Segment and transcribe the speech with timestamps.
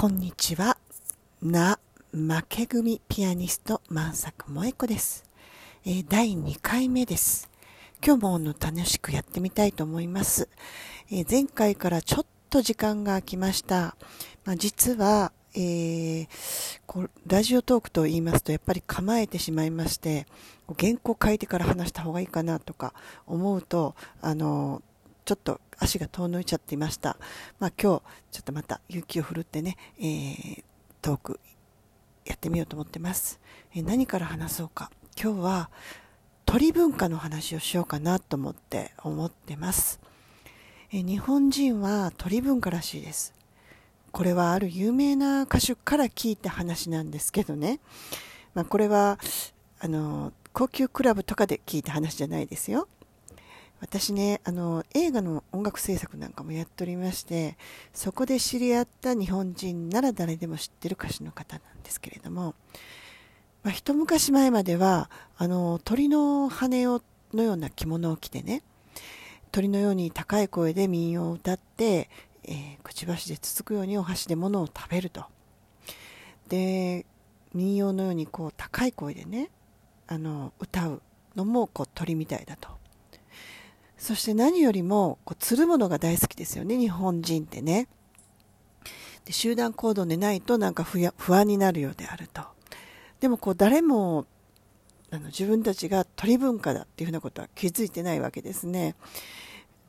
[0.00, 0.78] こんにちは。
[1.42, 1.78] な、
[2.10, 5.24] 負け組ピアニスト、万作萌子です。
[5.84, 7.50] えー、第2回目です。
[8.02, 10.48] 今日もの楽しくやってみたいと思います。
[11.10, 13.94] えー、前回からちょっと時間が空きました。
[14.46, 16.28] まあ、実は、えー、
[16.86, 20.26] こラジオトークと言いますとやっぱり構えてしまいまして
[20.78, 22.94] 原稿書いてから話した方がいいかなとか
[23.26, 24.80] 思うとあの
[25.30, 27.16] ちょっと足が遠のいちゃっていました。
[27.60, 28.02] まあ、今日、
[28.32, 30.64] ちょっとまた勇気を振るってね、えー、
[31.00, 31.40] トーク
[32.24, 33.38] やってみようと思ってます。
[33.72, 34.90] えー、何から話そうか。
[35.16, 35.70] 今日は
[36.46, 40.00] 鳥文化の話をしようかなと思って思ってます。
[40.90, 43.32] えー、日本人は鳥文化らしいです。
[44.10, 47.78] これはある有名な歌手から聞いた話なんですけどね。
[48.52, 49.20] まあ、これは、
[49.78, 52.88] あの、高級クラブとかで聞いた話じゃないですよ。
[53.80, 57.56] 私ねあの映画の音楽制作なんかもやっておりまして
[57.94, 62.54] そこで知り合った日本人なら誰でも知ってる歌手の方なんですけれども、
[63.62, 68.62] まあ、一昔前まではあの鳥の羽をのような着物を着てね
[69.52, 72.08] 鳥のように高い声で民謡を歌って、
[72.44, 75.24] えー、くちばしでつつくようにお箸で物を食べると。
[76.48, 77.06] で
[77.54, 79.50] 民謡のようにこう高い声でね
[80.06, 81.02] あの歌う
[81.36, 82.79] のもこう鳥みたいだと。
[84.00, 87.86] そして何よりもこう釣るものが大好きですよね日本人ってね
[89.26, 92.42] で集団行動でないとなんか不安になるようであると
[93.20, 94.26] でもこう誰も
[95.12, 98.94] あの自分たちが鳥文化だっていうふうなことは気づいてないわけですね。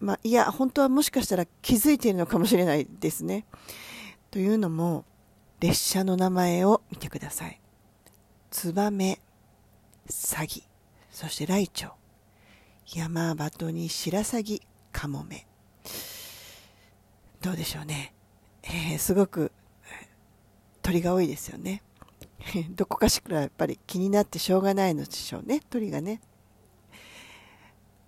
[0.00, 3.44] まあ、いや、本当はもしかしたら気づいているのかもしれないですね。
[4.30, 5.04] というのも、
[5.58, 7.60] 列車の名前を見てください。
[8.50, 9.20] ツバメ、
[10.08, 10.62] サギ、
[11.10, 11.97] そしてライチョウ。
[12.94, 14.62] 山鳩に白鷺
[14.92, 15.46] カモメ
[17.42, 18.14] どうでしょうね、
[18.62, 19.52] えー、すごく
[20.80, 21.82] 鳥が多いですよね。
[22.70, 25.60] どこかしらやっぱり気になってしょうがないのでしょうね。
[25.68, 26.22] 鳥がね。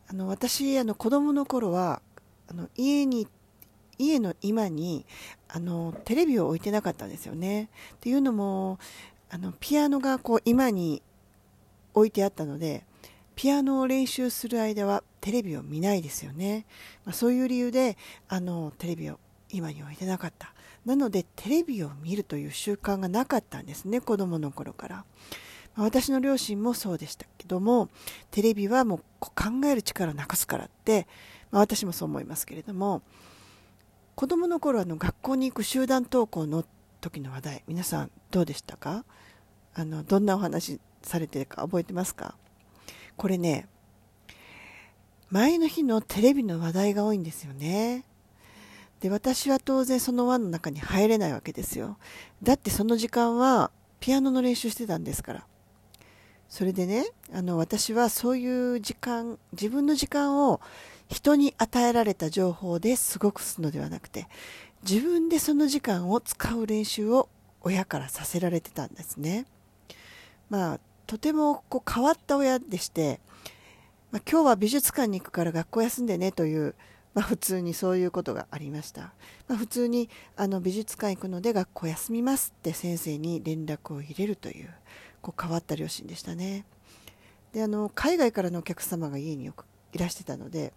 [0.08, 2.00] あの私あの子供の頃は
[2.48, 3.28] あの家に
[3.98, 5.04] 家の今に
[5.48, 7.64] あのテレビを置いてなかったんですよね。
[7.64, 8.78] っていうのも
[9.28, 11.02] あのピアノがこう今に
[11.92, 12.86] 置いてあったので
[13.34, 16.66] ピアノを練習する間はテレビを見ないですよね、
[17.04, 17.96] まあ、そういう理由で
[18.28, 19.18] あのテレビを
[19.50, 20.52] 今に置いてなかった。
[20.86, 25.04] なのでテレビを見るという習慣がなかったんですね子供の頃から、
[25.76, 27.90] ま、私の両親もそうでしたけども
[28.30, 29.34] テレビはもう考
[29.66, 31.06] える力をなくすからって、
[31.50, 33.02] まあ、私もそう思いますけれども
[34.14, 36.64] 子供の頃あの学校に行く集団登校の
[37.02, 39.04] 時の話題皆さんどうでしたか？
[39.74, 42.36] あのどんなお話されてるか覚えてますか？
[43.20, 43.68] これね、
[45.28, 48.06] 前の日のテレビの話題が多いんですよね。
[49.00, 51.98] で、私は当然その輪の中に入れないわけですよ。
[52.42, 55.46] だってその時間はピアノの練習してたんですから。
[56.48, 60.62] それでね、あの、私はそういう時間、自分の時間を
[61.10, 64.28] 人に与えられた情報ですごくするのではなくて、
[64.82, 67.28] 自分でその時間を使う練習を
[67.60, 69.44] 親からさせられてたんですね。
[70.48, 73.18] まあ、とてもこう変わった親でして、
[74.12, 76.76] まあ、今日は美術館に行くから学校休んでねという、
[77.14, 79.12] まあ、普通にそういうことがありました、
[79.48, 84.70] まあ、普通にあの美術館行くので学校休みますって先生に連絡を入れるという
[85.20, 86.64] こう変わった両親でしたね。
[87.52, 90.72] であの海外からのお客様が家によくいらしてたので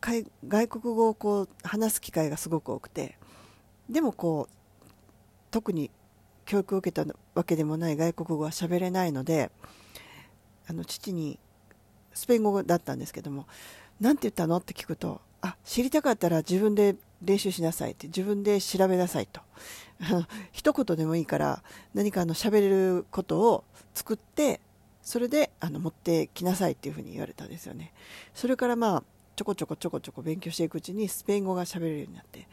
[0.00, 3.18] 外国語をこう話す機会がすごく多くて
[3.90, 4.54] でもこう
[5.50, 5.90] 特に
[6.48, 7.04] 教育を受けた
[7.34, 9.50] わけでもない外国語は喋れないので
[10.66, 11.38] あの父に
[12.14, 13.46] スペイン語だったんですけども
[14.00, 14.56] 何て言ったの？
[14.56, 19.42] って聞くとあ知りたかったら自分で練習しなさいって自分で調べなさいと。
[20.52, 21.62] 一言でもいいから
[21.92, 24.60] 何かあの喋れることを作って
[25.02, 27.92] それであの持ってきなさいっていうふうに言われたんですよね。
[28.32, 29.04] それからまあ
[29.36, 32.48] ちょこちょこちょこちょこ勉強していくうちにスペイン語が喋れるようになって、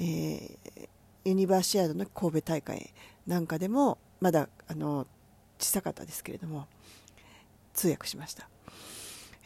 [0.00, 0.88] えー、
[1.24, 2.92] ユニバーシアードの神戸大会
[3.28, 5.06] なんかでもまだあの
[5.60, 6.66] 小さかったですけれども
[7.74, 8.48] 通訳しました、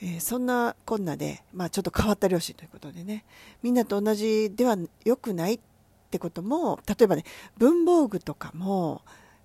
[0.01, 3.25] えー、そんなこんなで、まあ、ちょっと変わった両親ということでね
[3.63, 5.61] みんなと同じでは良くないっ
[6.11, 7.25] てことも例えばね
[7.59, 9.03] 文房具とかも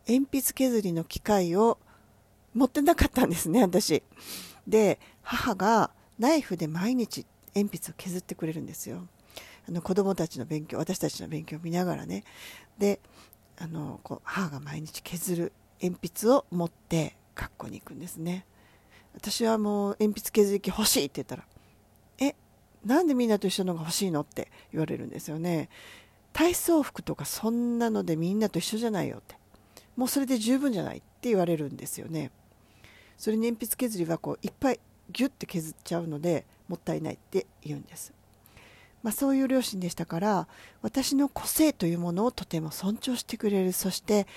[0.07, 1.79] 鉛筆削りの機械を
[2.53, 4.03] 持ってなかったんですね私。
[4.67, 7.25] で母がナイフで毎日
[7.55, 9.07] 鉛筆を削ってくれるんですよ。
[9.67, 12.23] あの子供たちの勉強私たちの勉強を見ながらね。
[12.77, 12.99] で
[13.59, 18.45] あのこう母が毎日削る鉛筆を持って学校に行くんですね。
[19.15, 21.43] 私はもう鉛筆削り器欲しいって言ったら
[22.19, 22.35] え
[22.85, 24.21] なんでみんなと一緒のが欲しいの？
[24.21, 25.69] って言われるんですよね。
[26.33, 29.35] 体操服とかそんなのでみんなと一緒じゃないよって。
[29.95, 32.29] もうそれで十分じゃないって言われるんですよね。
[33.17, 38.13] それに鉛筆削りはこういっぱいギュッて削っちゃうのでもったいないって言うんです、
[39.07, 40.49] まあ、そういう両親でしたから
[40.81, 44.27] 私の個性というものをとても尊重してくれるそして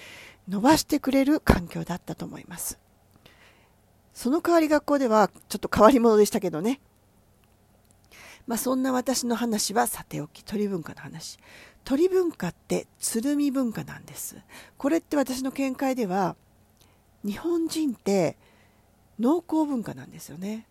[0.49, 2.79] 伸ばしてくれる環境だったと思います。
[4.15, 6.81] その代わり学校ではちょっと変わり者でしたけどね。
[8.47, 11.41] まあ、そんな私の話はさておき鳥文化の話。
[11.83, 14.37] 鳥文化って鶴見文化なんです。
[14.79, 16.37] これって私の見解では
[17.25, 18.37] 日本人って
[19.19, 20.69] 農耕文化なんですよね。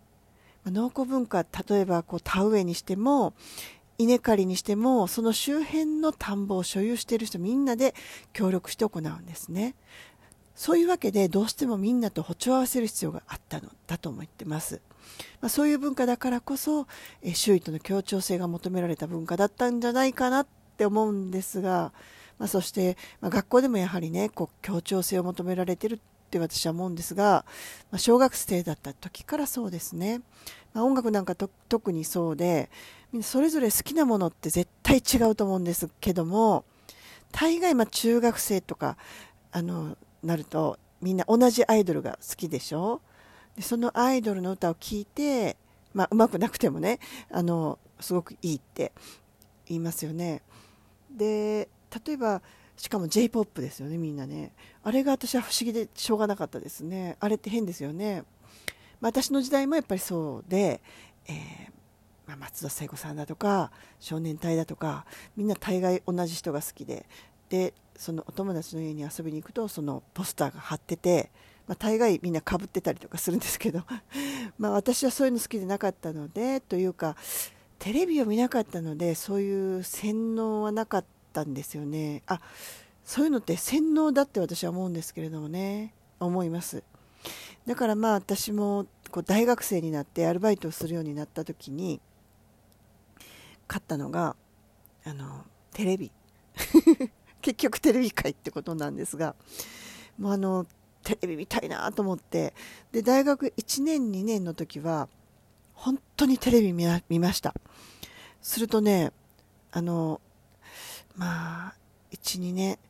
[0.66, 3.34] 農耕文化例えばこう田植えにしても
[4.02, 7.94] 稲刈りにしてもその周辺の田んぼを所有している人みんなで
[8.32, 9.74] 協力して行うんですね。
[10.54, 14.82] そういうわけでどうしてもみんなと歩調を合わせる必要があったのだと思ってます、
[15.40, 16.86] まあ、そういう文化だからこそ
[17.32, 21.94] 周囲との協調性が求められた文化だったんじゃないかなって思うんですが、
[22.38, 25.98] まあ、そして、まあ、学校でもやはりねこう協調性を求められてるっ
[26.30, 27.46] て私は思うんですが、
[27.90, 30.20] ま、小学生だった時からそうですね、
[30.72, 32.70] まあ、音楽なんか特にそうで
[33.22, 36.64] それぞれ好きなものって絶対違うと思うんですけども
[37.32, 38.96] 大概ま中学生とか
[39.52, 43.00] あのなるとみんな同じアイドルが好きでしょ？
[43.56, 45.56] でそのアイドルの歌を聴いて
[45.92, 47.00] まあくなくてもね
[47.30, 48.92] あのすごくいいって
[49.66, 50.42] 言いますよね。
[51.10, 51.68] で
[52.06, 52.42] 例えば
[52.76, 54.52] しかも j p o p ですよねみんなね。
[54.82, 57.16] あれが私は不思議でしょうがなかったですね。
[57.18, 58.24] あれって変ですよね、
[59.00, 60.80] 私の時代もやっぱりそうで、
[61.26, 61.70] えー
[62.26, 65.04] まあ、松田聖子さんだとか少年隊だとか
[65.36, 67.06] みんな大概同じ人が好きで
[67.48, 71.30] でそのお友達の家に遊びに行くとそのポスターが貼ってて、
[71.66, 73.82] まあ、大概みんなかぶってたりとかするんですけど
[74.58, 77.16] まあ私はそういうの好きでなかったのでというか
[77.78, 82.22] テレビを見なかったのでそういう洗脳はなかったんですよね。
[82.26, 82.40] あ
[83.04, 85.94] そういうのって洗脳だって私は思うんですけれどもね。
[86.20, 86.84] 思います。
[87.70, 92.00] だからまあ私もこう大学生になってアルバイトをするようになった時に
[93.68, 94.34] 買ったのが
[95.04, 96.10] あのテレビ。
[97.40, 99.36] 結局テレビ界ってことなんですが
[100.18, 100.66] もうあの
[101.04, 102.54] テレビ見たいなと思って。
[102.90, 105.08] で大学1年2年の時は
[105.74, 107.54] 本当にテレビ見ました。
[108.42, 109.12] するとね
[109.70, 110.20] あの
[111.14, 111.74] まあ
[112.10, 112.80] 12年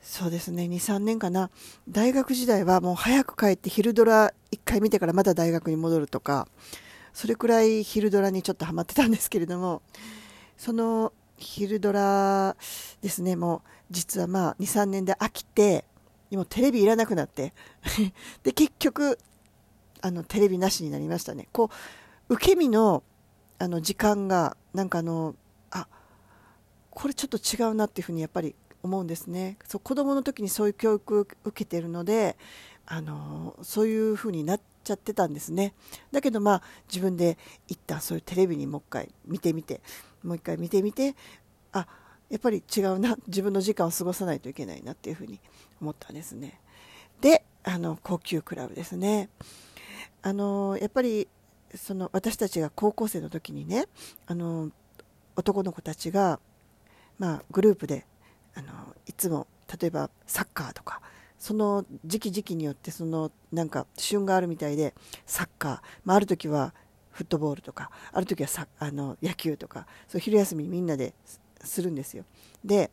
[0.00, 0.64] そうですね。
[0.64, 1.50] 23年かな。
[1.88, 6.48] 大学時代はもう早く帰って昼ドラ1回見てからまた大学に戻るとか
[7.12, 9.82] それくらい昼ドラにちょっとハマってたんですけれども
[10.56, 12.56] その昼ドラ
[13.00, 13.60] ですね、もう
[13.90, 15.84] 実はまあ2、3年で飽きて、
[16.32, 17.54] もテレビいらなくなって
[18.42, 19.18] で、結局、
[20.02, 21.48] あの、テレビなしになりましたね。
[21.52, 21.70] こ
[22.28, 23.02] う、受け身の、
[23.58, 25.36] あの、時間が、なんかあの、
[25.70, 25.88] あ、
[26.90, 29.56] これちょっと違うなっていうふうにやっぱり思うんですね。
[29.66, 32.36] そう子供の時にそういう教育を受けてるので、
[32.86, 35.74] あのそういうふうになっちゃってたんですね。
[36.12, 37.38] だけどまあ自分で
[37.68, 39.80] 一旦そういうテレビにもう一回見てみて、
[40.22, 41.14] もう一回見てみて
[41.72, 41.86] あ
[42.30, 45.40] やっぱり違うな自分の時間を過ごさないといけないなっていうふうに
[45.80, 46.60] 思ったんですね
[47.20, 49.28] であの高級クラブですね
[50.22, 51.28] あのやっぱり
[51.74, 53.86] その私たちが高校生の時にね
[54.26, 54.70] あの
[55.36, 56.40] 男の子たちが、
[57.18, 58.04] まあ、グループで
[58.58, 58.72] あの
[59.06, 59.46] いつも
[59.80, 61.00] 例えばサッカーとか
[61.38, 64.94] その時期時期によってそのなんか旬があるみたいで
[65.26, 66.74] サッカー、まあ、ある時は
[67.12, 71.14] フットボールとかある時はさあの野球とかそう昼休みみんなで
[71.62, 72.24] するんですよ。
[72.64, 72.90] で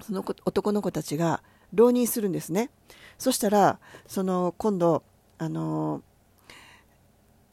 [0.00, 1.42] その男の子たちが
[1.74, 2.70] 浪人するんですね。
[3.18, 5.02] そしたらその今度
[5.38, 6.02] あの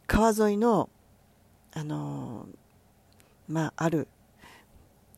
[0.05, 0.89] 川沿いの
[1.73, 2.45] あの
[3.47, 4.07] まあある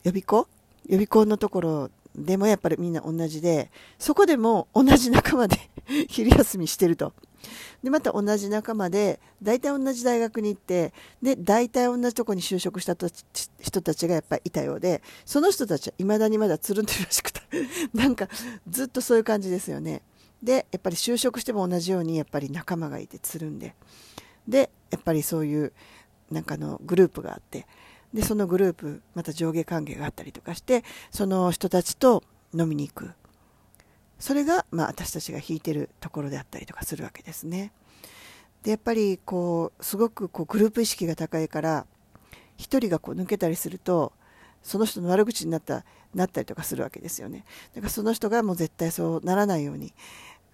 [0.04, 0.48] 予備校？
[0.86, 5.58] 予備校のところでもやっぱりみんな同じでそこでも同じ仲間で
[6.10, 7.14] 昼休みしてると。
[7.84, 12.96] でまた同じ仲間で大体同じ大学に行ってで大体同じとこに就職した
[13.60, 17.42] 人たちがやっぱりいたようでその人たちはいまだにまだつるんでるらしくて
[17.94, 18.28] なんか
[18.68, 20.02] ずっとそういう感じですよね。
[20.42, 23.76] でやっぱり就職しても同じようにやっぱり仲間がいてつるんで。
[24.48, 25.74] でやっぱりそういう
[26.32, 27.68] なんかのグループがあって
[28.14, 32.24] でそのグループまた上下関係があったりとかしてその人たちと
[32.54, 33.12] 飲みに行く
[34.20, 37.72] それが、まあ、私たちが弾いてるところであったりとかするわけですね。
[38.64, 41.86] でやっぱりこうすごくこうグループ意識が高いから
[42.58, 44.14] 1人がこう抜けたりすると
[44.64, 45.86] その人の悪口になった
[46.16, 47.46] なったりとかするわけですよね。
[47.76, 49.94] だからその人がもう絶対そうならないように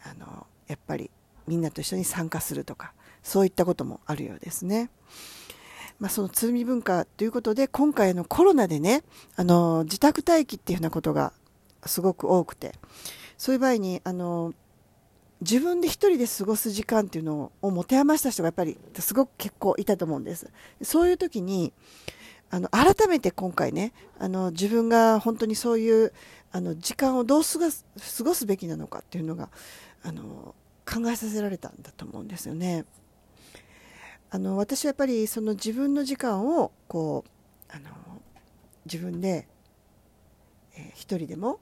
[0.04, 1.10] あのやっぱり
[1.48, 4.90] みんなと一緒に参加するとかそういったこともあるようですね。
[6.00, 9.04] まあ、その通味文化ということで今回のコロナでね
[9.36, 11.34] あの自宅待機っていうようなことが
[11.86, 12.74] すごく多くて
[13.38, 14.54] そういう場合にあの
[15.42, 20.50] 自分で一人で過ごす時間っていうのを持て余した人がやっぱりすごく結構いたと思うんです
[20.82, 21.74] そういう時に
[22.50, 26.14] あの改めて今回ねあの自分が本当にそういう
[26.52, 27.86] あの時間をどう過ごす
[28.18, 29.50] 過ごすべきなのかっていうのが
[30.04, 32.86] あの考えさせられたんだと思うんですよね。
[34.34, 37.92] あの私はやっぱりその自分の時間をこうあの
[38.84, 39.48] 自分で、
[40.76, 41.60] えー、一人でも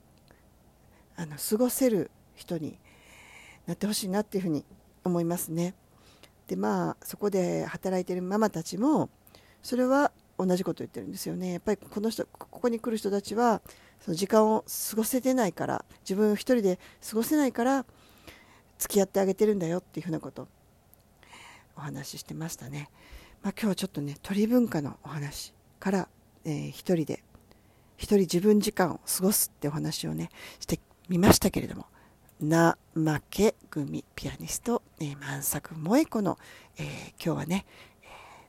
[1.17, 2.79] あの過ごせる人に
[3.67, 4.63] なってほしいなっていうふうに
[5.03, 5.73] 思いますね。
[6.47, 9.09] でまあそこで働いてるママたちも
[9.61, 13.61] それは同じこと言ってるんですよねやっぱりこの人ここに来る人たちは
[13.99, 17.85] その時間を過ごせてないから自分一人で過ごせないから
[18.77, 20.47] 付き合ってあげてるんだよっていうふうなこと
[21.81, 22.89] お話ししてましたね、
[23.41, 26.07] まあ、今日はちょっとね鳥文化のお話から、
[26.45, 27.23] えー、一人で
[27.97, 31.87] 一人自分時間を過ごすってお話をねしてみましたけれども
[32.39, 36.37] な負け組ピアニスト、えー、万作萌子の、
[36.77, 36.85] えー、
[37.23, 37.65] 今日はね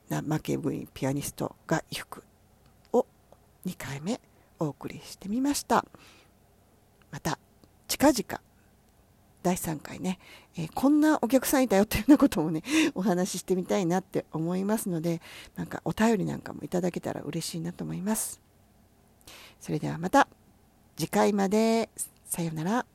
[0.09, 2.23] な負け組ピアニストが衣服
[2.93, 3.07] を
[3.65, 4.21] 2回目
[4.59, 5.85] お送りしてみました。
[7.11, 7.37] また
[7.87, 8.41] 近々
[9.43, 10.19] 第3回ね、
[10.57, 12.63] えー、こんなお客さんいたよっていうようなこともね
[12.95, 15.21] お話ししてみたいなって思いますので
[15.55, 18.41] なんかお便りなんかもいただけたら嬉しいなと思います。
[19.59, 20.27] それではまた
[20.97, 21.89] 次回まで。
[22.25, 22.92] さようなら。